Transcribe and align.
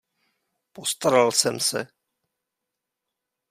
Postaral 0.71 1.31
jsem 1.31 1.59
se. 1.59 1.87